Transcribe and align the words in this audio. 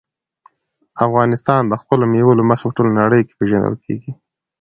افغانستان 1.05 1.61
د 1.67 1.73
خپلو 1.81 2.03
مېوو 2.11 2.37
له 2.39 2.43
مخې 2.49 2.65
په 2.67 2.73
ټوله 2.77 2.91
نړۍ 3.01 3.21
کې 3.27 3.37
پېژندل 3.39 3.75
کېږي. 3.85 4.11